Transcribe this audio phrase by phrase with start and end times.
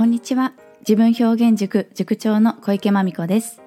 [0.00, 0.54] こんにちは。
[0.88, 3.60] 自分表現塾塾長の小池真美子です。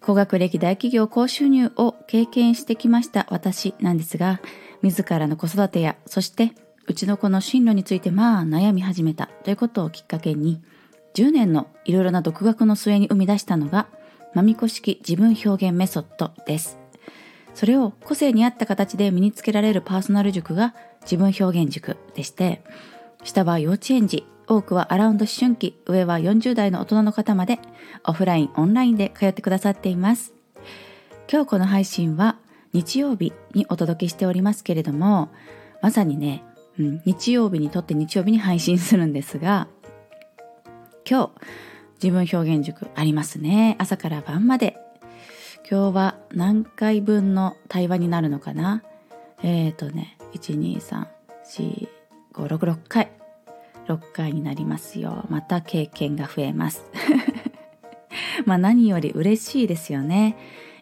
[0.00, 4.40] 高学歴大企業高収入を経験してきました私なんですが
[4.82, 6.50] 自らの子育てやそして
[6.88, 10.60] うちの子の進路についてまあ悩み始めたということをきっかけに
[11.14, 13.86] 10年のいろいろな独学の末に生み出したのが
[14.34, 16.76] まみこ式自分表現メソッドです。
[17.54, 22.64] それを個性に合った形で身につけられるパーソナル塾が自分表現塾でして
[23.22, 27.58] 下は幼稚園児多くはアラウンド思春期上は40代の大人の方まで
[28.04, 30.34] オフラインオンラインで通ってくださっています。
[31.30, 32.36] 今日この配信は
[32.74, 35.30] 日曜日にお届けしておりますけれども
[35.80, 36.44] まさにね、
[36.78, 39.68] うん、日曜日にとって日曜日に配信するんですが
[41.08, 41.40] 今日
[42.02, 43.76] 自分表現塾ありますね。
[43.78, 44.76] 朝から晩まで。
[45.70, 48.82] 今日は何回分の対話になるのかな。
[49.42, 53.21] えっ、ー、とね1234566回。
[53.88, 55.26] 6回になりますよ。
[55.28, 56.84] また経験が増えます。
[58.46, 60.36] まあ何より嬉しいですよね。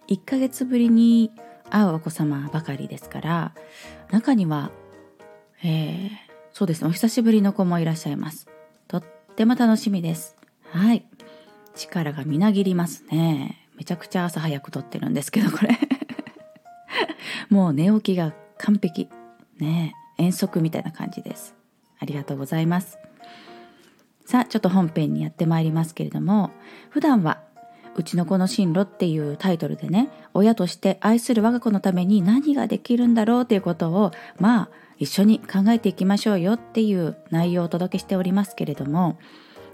[0.09, 1.33] 1ヶ月ぶりに
[1.71, 3.53] 会うお子様ばかりですから
[4.11, 4.73] 中には、
[5.63, 6.11] えー、
[6.53, 6.89] そうですね。
[6.89, 8.49] お久しぶりの子もいらっしゃいます。
[8.89, 9.05] とっ
[9.37, 10.37] ても楽しみです。
[10.71, 11.07] はい。
[11.75, 13.69] 力がみなぎりますね。
[13.77, 15.79] めちゃくちゃ朝早く撮ってるんですけどこれ。
[17.49, 19.09] もう寝起きが完璧。
[19.59, 19.95] ね。
[20.19, 21.60] 遠足みたいな感じです。
[22.01, 22.99] ありがとうございます。
[24.25, 26.53] さあちょっと本編にやってまいりますけれども
[26.91, 27.41] 普段は
[27.97, 39.19] うちの子の進路っていうタイトルでね親として愛する我が子のために何ができるんだろうということをまあ一緒に考えていきましょうよっていう内容をお届けしておりますけれども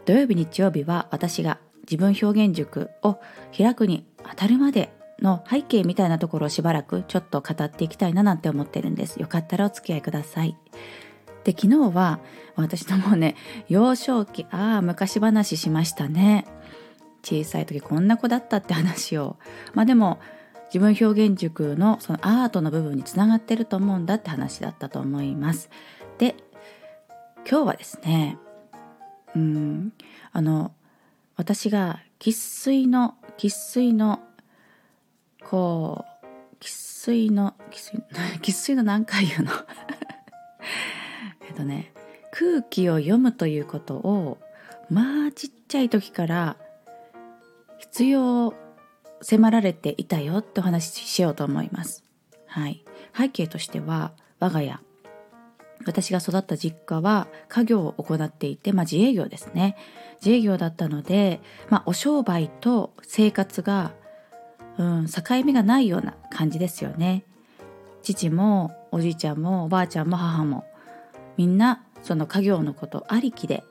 [0.07, 3.21] 土曜日日曜日は私が自分表現塾を
[3.57, 9.21] 開くにあたるまでの背景みたいなところをしばらくちょっと語っていきたいななんて思ってるんです。
[9.21, 10.57] よかったらお付き合いください。
[11.47, 12.19] で昨日は
[12.57, 13.37] 私のもね
[13.69, 16.45] 幼少期ああ昔話しましたね。
[17.23, 19.37] 小さい時こんな子だったって話を。
[19.73, 20.19] まあでも
[20.75, 25.71] 自分表現塾のそのアートの部分につながってると思うんだって話だったと思います。
[26.19, 26.35] で
[27.49, 28.39] 今日はですね
[29.37, 29.93] うん
[30.33, 30.73] あの
[31.37, 34.19] 私が生粋の生粋の
[35.49, 36.27] こう
[36.59, 37.55] 生粋の
[38.41, 39.53] 生粋の何回言うの？
[41.57, 41.93] とね
[42.31, 44.39] 空気を読むということを
[44.91, 46.57] まあちっちゃい時から
[47.79, 48.55] 必要
[49.23, 52.05] 迫られていたよってお話ししようと思います。
[52.47, 52.85] はい、
[53.17, 54.79] 背景としては我が家。
[55.85, 59.77] 私が育った実家は家業を行っていて、まあ、自営業ですね。
[60.25, 63.93] 自営業だったので、まあ、お商売と生活が、
[64.79, 67.25] うん、境目がないような感じですよね。
[68.03, 70.65] 父もおじいちゃんもおばあちゃんも母も
[71.37, 73.65] みんなその家業のことありきで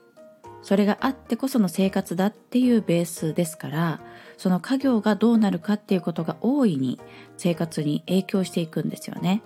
[0.62, 4.00] それがあってこその生活だっていうベースですから
[4.36, 7.00] その家業がどうなるかっていうことが大いに
[7.36, 9.42] 生活に影響していくんですよね。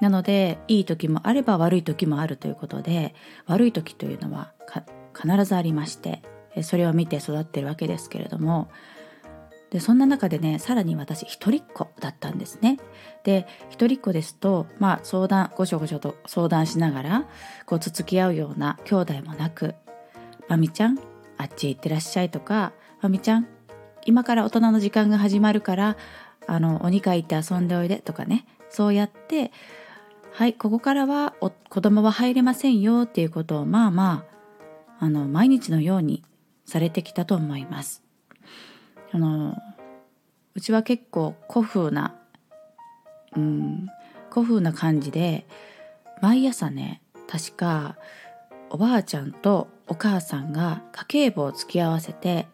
[0.00, 3.14] なのでいい時もあれば悪い時もあるということで
[3.46, 4.52] 悪い時というのは
[5.14, 6.22] 必ずありまして
[6.62, 8.68] それを見て育ってるわけですけれども
[9.74, 12.78] でそんな中でねさらに私一人っ子だったんですね。
[13.24, 17.28] で一人っ子ですとまあ相談ごしょごしょと相談しながら
[17.66, 19.74] こうつつき合うような兄弟もなく
[20.48, 20.98] 「まみちゃん
[21.38, 23.48] あっち行ってらっしゃい」とか「まみちゃん
[24.06, 25.96] 今から大人の時間が始まるから
[26.46, 29.50] あのお二階行って遊んでおいで」とかねそうやって
[30.34, 34.24] 「はいここからはお子供は入れませんよ」っていうことをまあま
[35.00, 36.22] ああの毎日のように
[36.64, 38.03] されてきたと思います。
[39.14, 39.56] あの
[40.56, 42.16] うちは結構古風な
[43.36, 43.86] うん
[44.28, 45.46] 古風な感じで
[46.20, 47.96] 毎朝ね確か
[48.70, 52.48] おばあちゃんとお母さんが家計簿を付き合わせて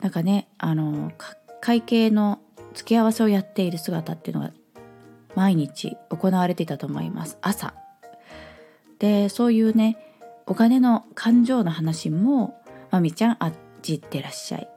[0.00, 1.12] なんかねあの
[1.60, 2.40] 会計の
[2.72, 4.52] 付き合わせをやっている姿っていうのが
[5.34, 7.36] 毎日行われていたと思います。
[7.42, 7.74] 朝。
[8.98, 9.98] でそういうね
[10.46, 12.58] お金の感情の話も
[12.90, 14.68] 「まみちゃんあっち行ってらっしゃい」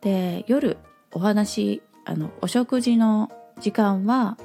[0.00, 0.78] で夜
[1.12, 3.30] お話あのお食事の
[3.60, 4.38] 時間は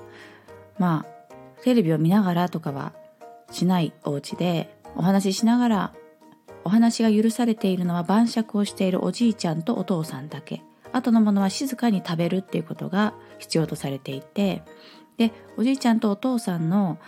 [0.78, 2.94] まあテレビを見ながらとかは
[3.52, 5.94] しないお家でお話ししながら
[6.64, 10.64] お話が許されているのは晩酌をしているおじいちゃんとお父さんだけ。
[10.96, 14.64] 後のものは静かに食べるっていうことが必要とされていて
[15.18, 17.00] でおじいちゃんとお父さんの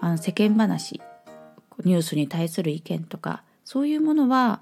[0.00, 1.00] あの世間話
[1.84, 4.60] ニュースに対する意見とかそういうものは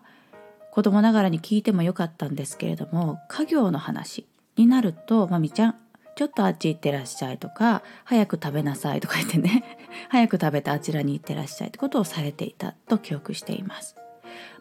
[0.75, 4.27] 子供ながらに聞いてもよかったんですけれども家業の話
[4.57, 5.77] になるとまみちゃん
[6.17, 9.79] ちょっとあっち行ってらっしゃいとか早く食べなさいとか言ってね
[10.11, 13.95] 早く食べてあちらに行ってらっしゃいってことをされていたと記憶しています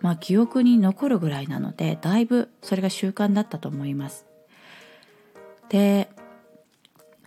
[0.01, 4.27] まあ記憶に残るぐらいなのでだいぶそれが習慣だったと思います。
[5.69, 6.11] で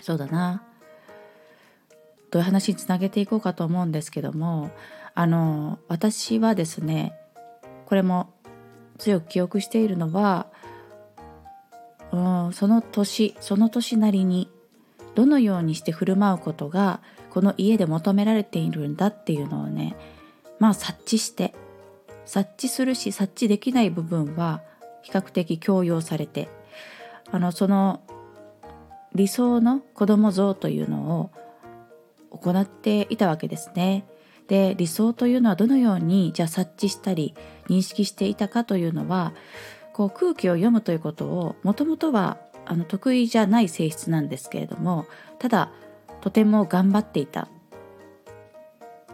[0.01, 0.63] そうだな
[2.31, 4.71] どういう話につなげていこうかと思うんですけども
[5.17, 7.15] あの私はですね
[7.87, 8.33] これも
[8.97, 10.47] 強く記憶しているのは
[12.13, 14.49] うんその年その年なりに
[15.15, 17.01] どのようにして振る舞うことが
[17.31, 19.97] この家で求められているんだっていうのをね
[20.59, 21.55] まあ察知して
[22.25, 24.63] 察知するし察知できない部分は
[25.03, 26.49] 比較的強要されて
[27.31, 28.01] あのその
[29.15, 31.31] 理想の子供像というのを
[32.31, 34.05] 行っていたわけですね。
[34.49, 37.35] で理想というのはどのようにじゃあ察知したり
[37.69, 39.33] 認識していたかというのは
[39.93, 45.07] こう空気を読むということをもともとはあの得意じゃない性質なんですけれども
[45.39, 45.71] ただ
[46.21, 47.49] とても頑張っていた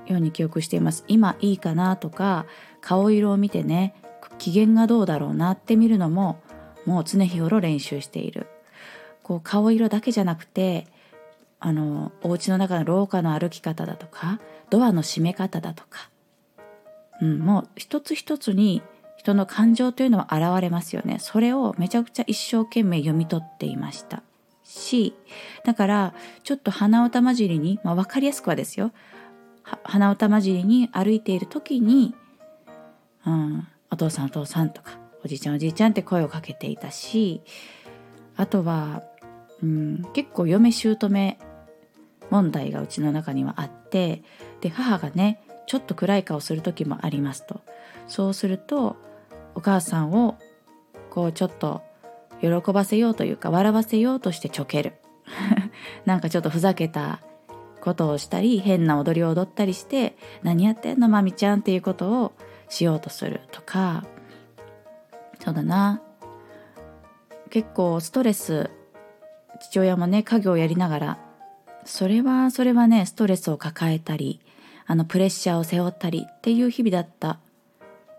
[0.07, 1.05] ように記憶しています。
[1.07, 2.47] 今いいかなとか
[2.81, 3.95] 顔色を見てね
[4.39, 6.41] 機嫌がどうだろうなって見るのも
[6.85, 8.49] もう常日頃練習している。
[9.23, 10.87] こう顔色だけじゃなくて
[11.61, 14.41] あのお家の中の廊下の歩き方だとか
[14.73, 16.09] ドアの閉め方だとか、
[17.21, 18.83] うん、もう一つ一つに
[19.19, 21.19] 人の感情というのは現れますよね。
[21.21, 24.23] それをめちゃくちゃ一生懸命読み取っていました。
[24.65, 25.15] し
[25.67, 28.93] だからちょっと鼻歌混じりに、まあ、分かりやすくはですよ。
[29.85, 32.15] 鼻歌混じりに歩いている時に、
[33.27, 37.43] うん、お父さんお父さんとかおじいちゃんおじいちゃんって声をかけていたし
[38.37, 39.03] あとは、
[39.63, 41.37] うん、結構嫁姑
[42.31, 44.23] 問題がうちの中にはあって
[44.63, 47.61] で母がねちょっと暗い顔する時もありますと。
[48.09, 48.97] そうすると
[49.55, 50.39] お母さんを
[51.11, 51.83] こうちょっと
[52.41, 54.95] 喜ばせようというか笑わせようとしてちょける。
[56.05, 57.21] なんかちょっとふざけた
[57.81, 62.33] ことをしたり変な踊りを踊ったりして何やってんのまみちゃんっていうことを
[62.69, 64.05] しようとするとか。
[65.39, 66.01] そうだな。
[67.51, 68.71] 結構ストレス
[69.61, 71.19] 父親もね家業をやりながら
[71.85, 74.41] それはそれはねストレスを抱えたり
[74.87, 77.39] あのプレッシャーを背負ったりっていう日々だった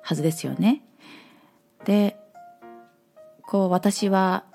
[0.01, 0.81] はずですよね。
[1.85, 2.17] で
[3.41, 4.45] こう私は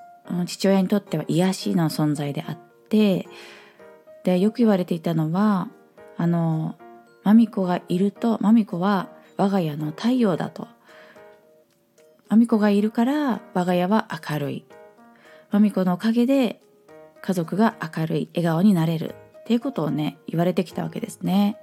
[0.47, 2.59] 父親にとっては癒しの存在であっ
[2.89, 3.29] て
[4.25, 5.69] でよく言われていたのは
[6.17, 6.77] あの
[7.23, 10.67] マミコがいるとマミコは我が家の太陽だと
[12.29, 14.65] マミコがいるから我が家は明るい
[15.51, 16.61] マミコのおかげで
[17.23, 21.57] 家族が明るい笑顔になれるっていうことをね言われてきたわけですね。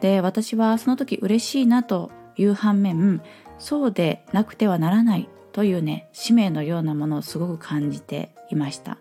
[0.00, 3.22] で私はその時嬉しいなという反面
[3.58, 8.98] そうでなくてはならないというね使命のようなものをすごく感じていました。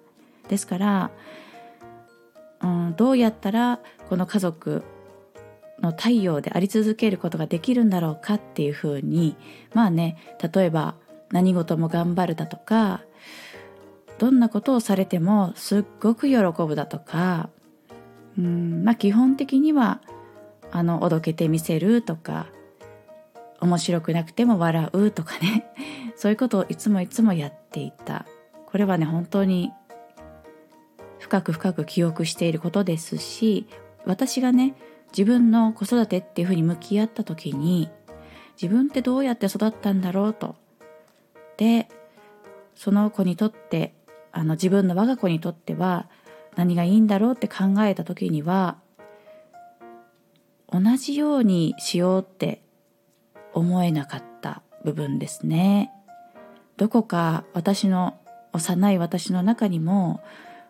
[0.48, 1.12] ですから、
[2.62, 4.84] うん、どうやったらこの家族
[5.82, 9.36] の太陽であり続けることができるんだろうかっていうふうに
[9.74, 10.18] まあね
[10.54, 10.96] 例えば
[11.32, 13.02] 何事も頑張るだとか
[14.22, 17.50] どんなことをされてもすっごく喜ぶだとか。
[18.38, 20.00] うんまあ基本的には
[20.70, 22.46] あのおどけてみせるとか
[23.60, 25.74] 面白くなくても笑うとかね。
[26.16, 28.28] そういうことをいつもいつもやっていた。
[28.68, 29.72] これはね本当に
[31.18, 33.66] 深く深く記憶していることですし
[34.06, 34.76] 私がね
[35.18, 37.90] 自分の子育てっていうふうに向き合った時に
[38.62, 40.58] 自分ってどうやって育ったんだろうと。
[41.58, 41.90] で
[42.76, 43.96] その子にとって
[44.32, 46.08] あの自分の我が子にとっては
[46.56, 48.78] 何がいいんだろうって考えた時には
[50.72, 52.62] 同じようにしようって
[53.54, 55.92] 思えなかった部分ですね。
[56.78, 58.18] どこか私の
[58.54, 60.22] 幼い私の中にも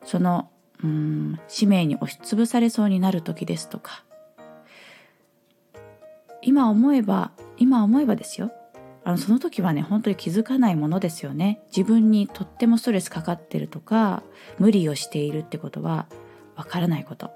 [0.03, 0.49] その
[0.83, 4.03] うん使命に押しつぶされそうになる時ですとか
[6.41, 8.51] 今思えば今思えばですよ
[9.03, 11.61] あのその時はね本当に気づかないものですよね。
[11.75, 14.23] 自分にとってもストレスかかってるとか
[14.59, 16.07] 無理をしているってことは
[16.55, 17.31] わからないこと。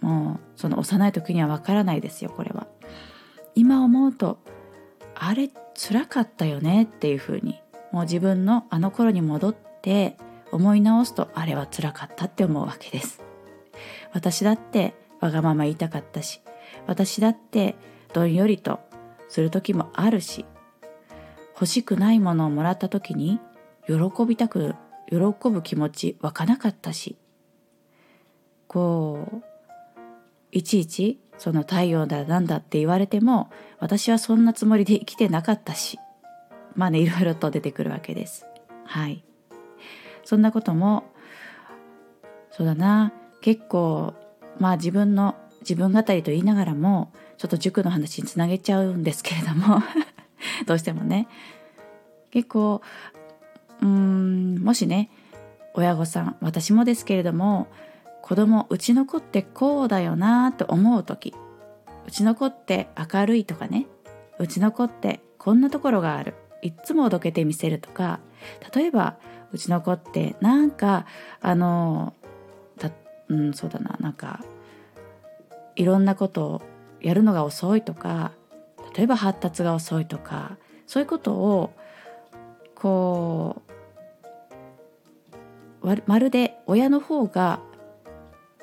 [0.00, 2.66] もうその幼い時にはわからないですよこれは。
[3.54, 4.38] 今思うと
[5.14, 7.60] あれ辛かったよねっていうふうに
[7.92, 10.16] もう自分のあの頃に戻って
[10.50, 13.22] 思い直すとあれは辛かったって思うわけです。
[14.12, 16.42] 私だってわがまま言いたかったし
[16.86, 17.76] 私だって
[18.12, 18.80] どんよりと
[19.28, 20.44] する時もあるし
[21.62, 23.38] 欲しくないものをもらった時に
[23.86, 23.94] 喜
[24.26, 24.74] びたく
[25.08, 25.16] 喜
[25.48, 27.16] ぶ気持ち湧かなかったし。
[28.66, 29.42] こう
[30.50, 36.00] いちいちその太陽だなんだって言われても私はそんなつもりで生きてなかったし。
[36.74, 38.44] まあねいろいろと出てくるわけです。
[38.84, 39.22] はい。
[40.24, 41.04] そんなことも
[42.50, 43.12] そうだな。
[43.40, 44.14] 結構
[44.58, 49.80] まあ自分の自分語りと言いながらもちょっと塾の話につなげちゃうんですけれども。
[50.66, 51.28] どうしてもね。
[52.30, 52.80] 結構
[53.80, 55.10] うーんもしね
[55.74, 57.68] 親御さん私もですけれども
[58.22, 61.34] 子供うちの子ってこうだよなと思う時
[62.06, 63.86] うちの子って明るいとかね
[64.38, 68.20] うちの子ってこんなところがあるいっつもおどけてみせるとか
[68.74, 69.16] 例えば
[69.52, 71.04] うちの子ってなんか
[71.40, 72.14] あの
[73.32, 74.44] うんそうだななんか
[75.74, 76.62] いろんなことを
[77.00, 78.32] やるのが遅いとか
[78.94, 80.56] 例えば発達が遅いとか
[80.86, 81.72] そういうことを
[82.74, 83.62] こ
[85.82, 87.60] うまるで親の方が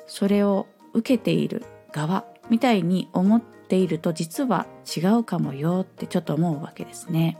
[0.06, 7.38] それを受けている側みたいに思っていると実は違うかもよってちょっと思うわけですね。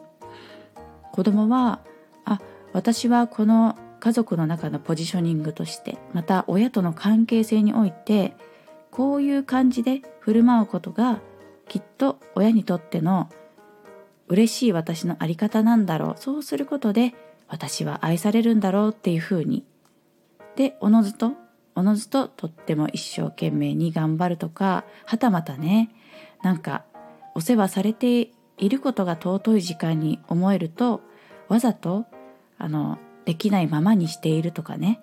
[1.12, 1.80] 子供は
[2.24, 2.40] あ
[2.72, 8.34] 私はこの家族の中のポジショニングとしてまた親との関係性において
[8.90, 11.20] こういう感じで振る舞うことが
[11.70, 13.30] きっと親にとっての
[14.26, 16.14] 嬉しい私の在り方なんだろう。
[16.16, 17.14] そうすることで
[17.46, 19.64] 私は愛されるんだろうっていうふうに。
[20.56, 21.34] でおのずと
[21.76, 25.90] おのずととっても一生懸命に頑張るとかはたまたね
[26.42, 26.82] なんか
[27.36, 31.02] お世話されていることが尊い時間に思えると
[31.46, 32.06] わざと
[32.58, 35.00] あのできないままにしているとかね。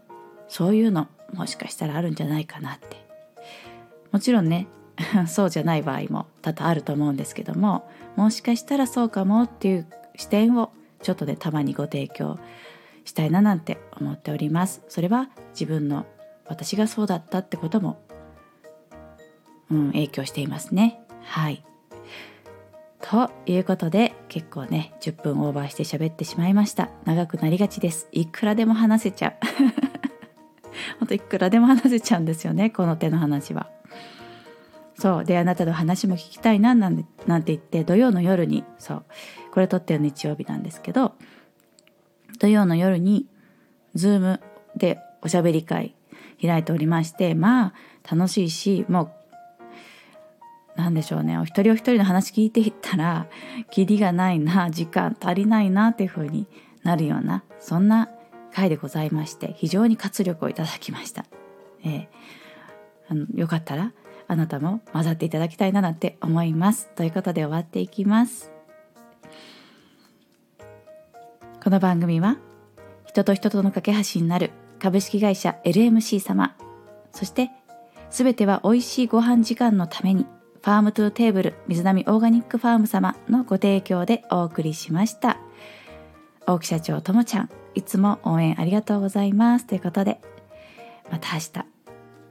[0.49, 3.07] そういうのもしかしたらあるんじゃないかなって。
[4.11, 4.67] もちろんね
[5.27, 12.39] そうじゃない場合も多々あると思うんですけどももしかしたらそうかもっていう視点をちょっとでたまにご提供
[13.05, 14.81] したいななんて思っております。
[14.89, 16.05] それは自分の
[16.45, 18.01] 私がそうだったってことも、
[19.71, 20.99] うん、影響していますね。
[21.21, 21.63] はい。
[22.99, 26.89] ということで結構ね10分オーバーして喋ってしまいました。
[27.05, 28.09] 長くなりがちです。
[28.11, 29.33] いくらでも話せちゃう。
[30.99, 33.69] ほんといくらでも話せちゃうんですよねこの手の話は。
[34.99, 35.25] そう。
[35.25, 39.05] であなたの話も聞きたいななんてなんて言って土曜の夜にそう。
[39.51, 41.13] これ撮ってる日曜日なんですけど
[42.39, 43.27] 土曜の夜に
[43.95, 44.41] ズーム
[44.75, 45.95] でおしゃべり会
[46.41, 47.73] 開いておりましてま
[48.05, 49.11] あ楽しいしもう
[50.75, 51.39] 何でしょうね。
[51.39, 53.27] お一人お一人の話聞いていったら
[53.71, 56.47] キリがないな時間足りないなっていう風に
[56.83, 58.09] なるようなそんな
[58.53, 61.25] 回でございまして非常に活力をいただきました。
[61.83, 62.07] えー、
[63.09, 63.91] あのよかったら
[64.27, 66.89] あなたも混ざっていただきたいななんて思います。
[66.95, 68.51] ということで終わっていきます。
[71.67, 72.37] この番組は
[73.05, 76.55] 人と人との架け橋になる株式会社 LMC 様
[77.11, 77.49] そして
[78.09, 80.25] 全ては美味しいご飯時間のために
[80.63, 85.39] Farm to Table 水波オーガニックファーム様のご提供でお送りしました
[86.45, 90.21] 大木社長ともちゃんいつも応援ありがとうございますということで
[91.11, 91.51] また明日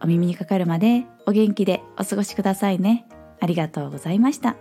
[0.01, 3.07] お耳にかかるまでお元気でお過ごしくださいね。
[3.41, 4.57] ありがとうございました。